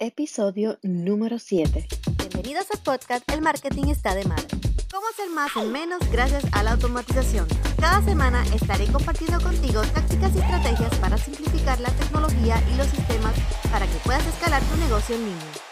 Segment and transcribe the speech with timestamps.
[0.00, 1.86] episodio número 7.
[2.16, 4.46] Bienvenidos al podcast El Marketing está de madre.
[4.90, 7.46] ¿Cómo hacer más en menos gracias a la automatización?
[7.78, 13.34] Cada semana estaré compartiendo contigo tácticas y estrategias para simplificar la tecnología y los sistemas
[13.70, 15.69] para que puedas escalar tu negocio en línea.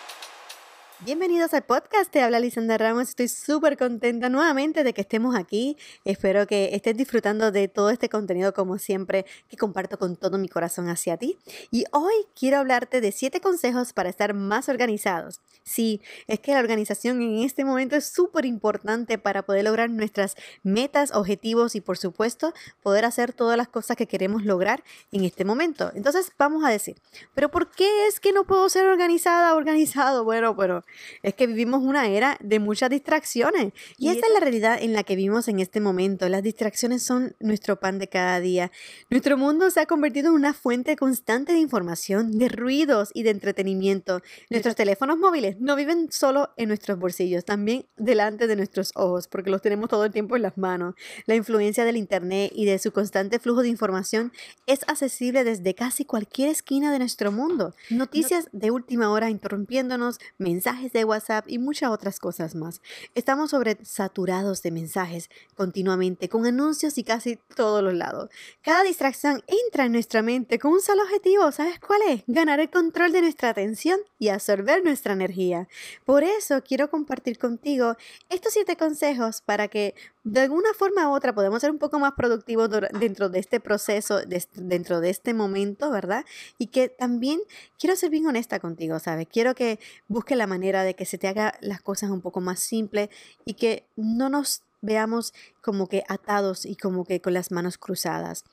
[1.05, 5.77] Bienvenidos al podcast, te habla Lisandra Ramos, estoy súper contenta nuevamente de que estemos aquí,
[6.05, 10.49] espero que estés disfrutando de todo este contenido como siempre que comparto con todo mi
[10.49, 11.39] corazón hacia ti
[11.71, 15.41] y hoy quiero hablarte de 7 consejos para estar más organizados.
[15.63, 20.35] Sí, es que la organización en este momento es súper importante para poder lograr nuestras
[20.65, 25.45] metas, objetivos y por supuesto poder hacer todas las cosas que queremos lograr en este
[25.45, 25.93] momento.
[25.95, 26.97] Entonces vamos a decir,
[27.35, 30.25] pero ¿por qué es que no puedo ser organizada, organizado?
[30.25, 30.85] Bueno, pero
[31.23, 33.73] es que vivimos una era de muchas distracciones.
[33.97, 36.29] Y, esta es la realidad en la que vivimos en este momento.
[36.29, 38.71] Las distracciones son nuestro pan de cada día.
[39.11, 43.31] Nuestro mundo se ha convertido en una fuente constante de información, de ruidos y de
[43.31, 44.21] entretenimiento.
[44.51, 49.51] Nuestros teléfonos móviles no viven solo en nuestros bolsillos, también delante de nuestros ojos, porque
[49.51, 50.95] los tenemos todo el tiempo en las manos.
[51.27, 54.33] La influencia del Internet y de su constante flujo de información
[54.67, 57.75] es accesible desde casi cualquier esquina de nuestro mundo.
[57.91, 62.81] Noticias de última hora interrumpiéndonos, mensajes de WhatsApp y muchas otras cosas más.
[63.15, 68.31] Estamos sobresaturados de mensajes continuamente, con anuncios y casi todos los lados.
[68.63, 72.23] Cada distracción entra en nuestra mente con un solo objetivo, ¿sabes cuál es?
[72.27, 75.69] Ganar el control de nuestra atención y absorber nuestra energía.
[76.05, 77.97] Por eso quiero compartir contigo
[78.29, 79.95] estos siete consejos para que
[80.31, 82.69] de alguna forma u otra podamos ser un poco más productivos
[83.01, 84.21] dentro de este proceso,
[84.55, 86.25] dentro de este momento, ¿verdad?
[86.59, 87.41] Y que también
[87.79, 89.27] quiero ser bien honesta contigo, ¿sabes?
[89.31, 92.61] Quiero que busque la manera de que se te haga las cosas un poco más
[92.61, 93.09] simples
[93.47, 98.45] y que no nos veamos como que atados y como que con las manos cruzadas.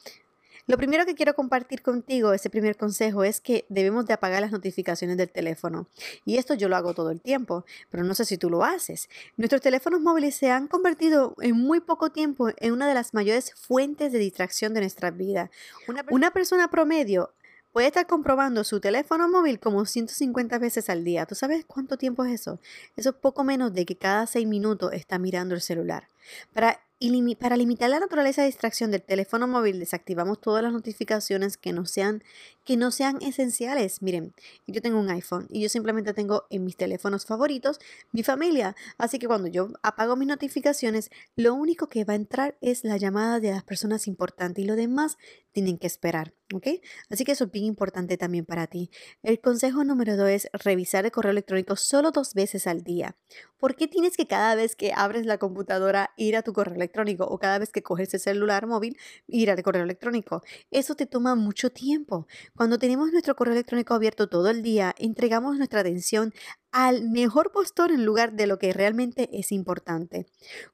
[0.67, 4.51] Lo primero que quiero compartir contigo, ese primer consejo, es que debemos de apagar las
[4.51, 5.87] notificaciones del teléfono.
[6.25, 9.07] Y esto yo lo hago todo el tiempo, pero no sé si tú lo haces.
[9.37, 13.53] Nuestros teléfonos móviles se han convertido en muy poco tiempo en una de las mayores
[13.53, 15.51] fuentes de distracción de nuestra vida.
[15.87, 17.31] Una, una persona promedio
[17.75, 21.25] puede estar comprobando su teléfono móvil como 150 veces al día.
[21.25, 22.57] ¿Tú sabes cuánto tiempo es eso?
[22.95, 26.07] Eso es poco menos de que cada 6 minutos está mirando el celular.
[26.53, 31.57] Para y para limitar la naturaleza de distracción del teléfono móvil, desactivamos todas las notificaciones
[31.57, 32.23] que no sean,
[32.63, 34.01] que no sean esenciales.
[34.01, 34.33] Miren,
[34.65, 37.79] yo tengo un iPhone y yo simplemente tengo en mis teléfonos favoritos
[38.13, 38.75] mi familia.
[38.97, 42.95] Así que cuando yo apago mis notificaciones, lo único que va a entrar es la
[42.95, 45.17] llamada de las personas importantes y lo demás
[45.51, 46.33] tienen que esperar.
[46.53, 46.67] ¿Ok?
[47.09, 48.91] Así que eso es bien importante también para ti.
[49.23, 53.15] El consejo número dos es revisar el correo electrónico solo dos veces al día.
[53.57, 57.25] ¿Por qué tienes que cada vez que abres la computadora ir a tu correo electrónico
[57.25, 58.95] o cada vez que coges el celular móvil
[59.25, 60.43] ir al correo electrónico?
[60.69, 62.27] Eso te toma mucho tiempo.
[62.55, 66.31] Cuando tenemos nuestro correo electrónico abierto todo el día, entregamos nuestra atención
[66.75, 70.25] al mejor postor en lugar de lo que realmente es importante.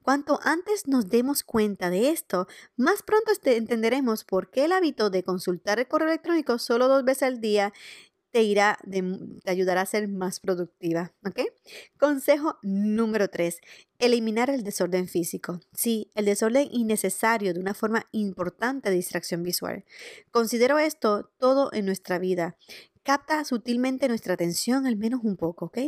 [0.02, 5.12] Cuanto antes nos demos cuenta de esto, más pronto este, entenderemos por qué el hábito
[5.12, 7.72] de consultar el correo electrónico solo dos veces al día
[8.32, 11.14] te irá te ayudará a ser más productiva.
[12.00, 13.60] Consejo número 3,
[14.00, 15.60] eliminar el desorden físico.
[15.74, 19.84] Sí, el desorden innecesario de una forma importante de distracción visual.
[20.32, 22.58] Considero esto todo en nuestra vida
[23.04, 25.80] capta sutilmente nuestra atención al menos un poco, ¿ok?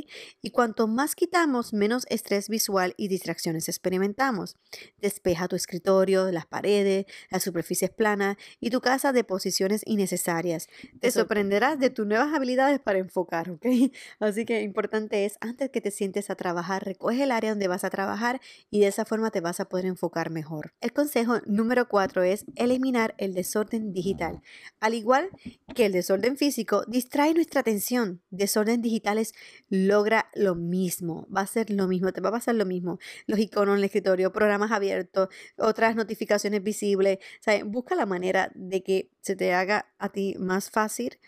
[0.42, 4.58] Y cuanto más quitamos, menos estrés visual y distracciones experimentamos.
[5.00, 10.68] Despeja tu escritorio, las paredes, las superficies planas y tu casa de posiciones innecesarias.
[11.00, 13.66] Te sorprenderás de tus nuevas habilidades para enfocar, ¿ok?
[14.20, 17.84] Así que importante es, antes que te sientes a trabajar, recoge el área donde vas
[17.84, 20.74] a trabajar y de esa forma te vas a poder enfocar mejor.
[20.82, 24.42] El consejo número cuatro es eliminar el desorden digital.
[24.80, 25.30] Al igual
[25.76, 28.22] que el desorden físico, distrae nuestra atención.
[28.30, 29.34] Desorden digitales
[29.70, 32.98] logra lo mismo, va a ser lo mismo, te va a pasar lo mismo.
[33.28, 37.20] Los iconos en el escritorio, programas abiertos, otras notificaciones visibles.
[37.66, 41.20] busca la manera de que se te haga a ti más fácil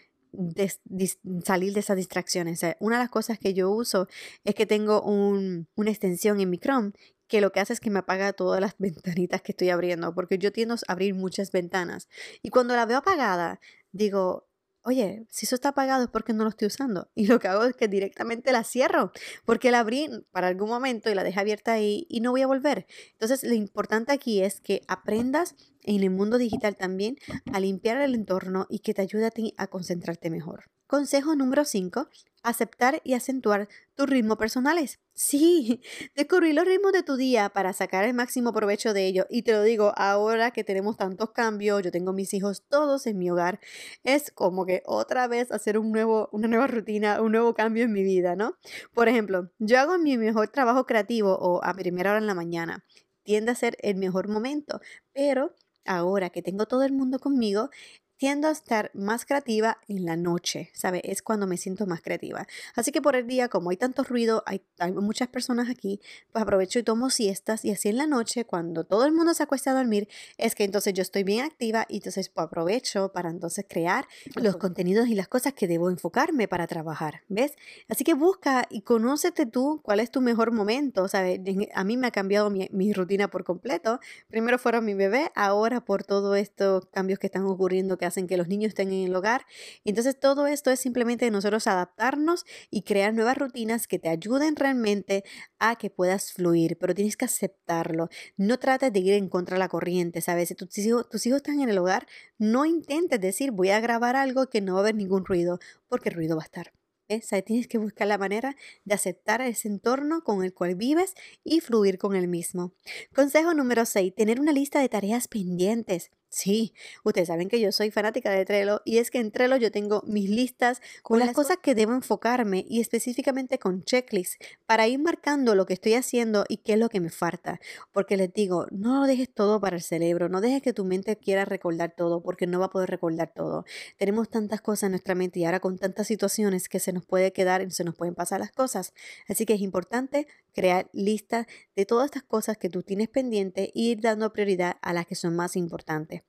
[1.45, 2.61] salir de esas distracciones.
[2.79, 4.07] una de las cosas que yo uso
[4.43, 6.91] es que tengo una extensión en mi Chrome
[7.27, 10.37] que lo que hace es que me apaga todas las ventanitas que estoy abriendo, porque
[10.37, 12.07] yo tiendo a abrir muchas ventanas.
[12.41, 13.59] Y cuando la veo apagada,
[13.91, 14.44] digo,
[14.85, 17.09] oye, si eso está apagado es porque no lo estoy usando.
[17.15, 19.11] Y lo que hago es que directamente la cierro,
[19.45, 22.47] porque la abrí para algún momento y la dejé abierta ahí y no voy a
[22.47, 22.85] volver.
[23.13, 27.17] Entonces, lo importante aquí es que aprendas en el mundo digital también
[27.51, 30.74] a limpiar el entorno y que te ayude a concentrarte mejor.
[30.87, 32.09] Consejo número 5.
[32.43, 34.99] Aceptar y acentuar tus ritmos personales.
[35.15, 35.81] Sí,
[36.15, 39.25] descubrir los ritmos de tu día para sacar el máximo provecho de ellos.
[39.31, 43.17] Y te lo digo, ahora que tenemos tantos cambios, yo tengo mis hijos todos en
[43.17, 43.59] mi hogar,
[44.03, 47.91] es como que otra vez hacer un nuevo, una nueva rutina, un nuevo cambio en
[47.91, 48.55] mi vida, ¿no?
[48.93, 52.85] Por ejemplo, yo hago mi mejor trabajo creativo o a primera hora en la mañana.
[53.23, 54.79] Tiende a ser el mejor momento,
[55.13, 57.71] pero ahora que tengo todo el mundo conmigo,
[58.17, 61.01] tiendo a estar más creativa en la noche, ¿sabe?
[61.03, 62.47] Es cuando me siento más creativa.
[62.75, 64.61] Así que por el día, como hay tanto ruido, hay,
[64.93, 65.99] muchas personas aquí,
[66.31, 69.43] pues aprovecho y tomo siestas y así en la noche, cuando todo el mundo se
[69.43, 70.07] acuesta a dormir,
[70.37, 74.57] es que entonces yo estoy bien activa y entonces pues, aprovecho para entonces crear los
[74.57, 77.53] contenidos y las cosas que debo enfocarme para trabajar, ¿ves?
[77.89, 81.39] Así que busca y conócete tú cuál es tu mejor momento, ¿sabes?
[81.73, 83.99] A mí me ha cambiado mi, mi rutina por completo.
[84.29, 88.37] Primero fueron mi bebé, ahora por todos estos cambios que están ocurriendo que hacen que
[88.37, 89.45] los niños estén en el hogar.
[89.83, 95.23] Entonces todo esto es simplemente nosotros adaptarnos y crear nuevas rutinas que te ayuden realmente
[95.59, 98.09] a que puedas fluir, pero tienes que aceptarlo.
[98.37, 100.49] No trates de ir en contra de la corriente, ¿sabes?
[100.49, 102.07] Si tus hijos, tus hijos están en el hogar,
[102.37, 106.09] no intentes decir voy a grabar algo que no va a haber ningún ruido, porque
[106.09, 106.73] el ruido va a estar.
[107.07, 111.13] Tienes que buscar la manera de aceptar ese entorno con el cual vives
[111.43, 112.73] y fluir con el mismo.
[113.13, 114.15] Consejo número 6.
[114.15, 116.09] Tener una lista de tareas pendientes.
[116.35, 116.73] Sí,
[117.05, 120.03] ustedes saben que yo soy fanática de Trello y es que en Trello yo tengo
[120.05, 125.55] mis listas con las cosas que debo enfocarme y específicamente con checklists para ir marcando
[125.55, 127.61] lo que estoy haciendo y qué es lo que me falta.
[127.93, 131.15] Porque les digo, no lo dejes todo para el cerebro, no dejes que tu mente
[131.15, 133.63] quiera recordar todo porque no va a poder recordar todo.
[133.95, 137.31] Tenemos tantas cosas en nuestra mente y ahora con tantas situaciones que se nos puede
[137.31, 138.93] quedar y se nos pueden pasar las cosas.
[139.29, 143.71] Así que es importante crear listas de todas estas cosas que tú tienes pendiente e
[143.73, 146.23] ir dando prioridad a las que son más importantes.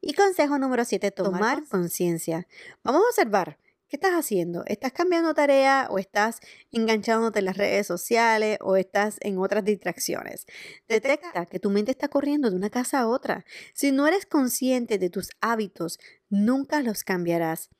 [0.00, 2.46] Y consejo número 7, tomar conciencia.
[2.84, 3.58] Vamos a observar.
[3.88, 4.62] ¿Qué estás haciendo?
[4.66, 6.38] ¿Estás cambiando tarea o estás
[6.70, 10.46] enganchándote en las redes sociales o estás en otras distracciones?
[10.86, 13.44] Detecta que tu mente está corriendo de una casa a otra.
[13.74, 15.98] Si no eres consciente de tus hábitos,
[16.28, 17.70] nunca los cambiarás.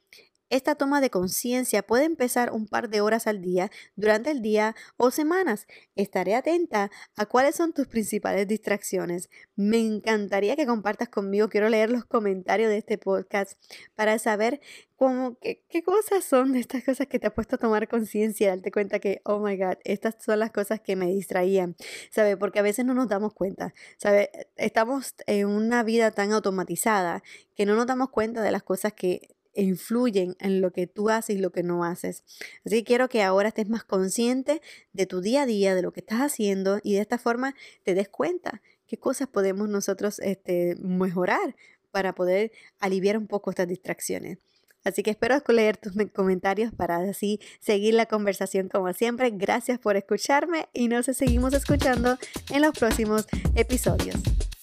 [0.50, 4.74] Esta toma de conciencia puede empezar un par de horas al día durante el día
[4.96, 5.68] o semanas.
[5.94, 9.30] Estaré atenta a cuáles son tus principales distracciones.
[9.54, 11.48] Me encantaría que compartas conmigo.
[11.48, 13.60] Quiero leer los comentarios de este podcast
[13.94, 14.60] para saber
[14.96, 18.48] cómo, qué, qué cosas son de estas cosas que te ha puesto a tomar conciencia
[18.48, 21.76] darte cuenta que, oh my God, estas son las cosas que me distraían.
[22.10, 22.36] ¿Sabe?
[22.36, 23.72] Porque a veces no nos damos cuenta.
[23.98, 24.30] ¿Sabe?
[24.56, 27.22] Estamos en una vida tan automatizada
[27.54, 31.36] que no nos damos cuenta de las cosas que influyen en lo que tú haces
[31.36, 32.24] y lo que no haces.
[32.64, 34.60] Así que quiero que ahora estés más consciente
[34.92, 37.54] de tu día a día, de lo que estás haciendo y de esta forma
[37.84, 41.56] te des cuenta qué cosas podemos nosotros este, mejorar
[41.90, 44.38] para poder aliviar un poco estas distracciones.
[44.84, 49.30] Así que espero leer tus comentarios para así seguir la conversación como siempre.
[49.30, 52.16] Gracias por escucharme y nos seguimos escuchando
[52.50, 54.16] en los próximos episodios.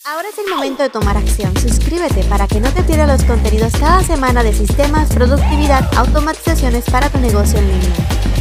[0.10, 1.54] Ahora es el momento de tomar acción.
[1.58, 7.10] Suscríbete para que no te pierdas los contenidos cada semana de sistemas, productividad, automatizaciones para
[7.10, 8.37] tu negocio en línea.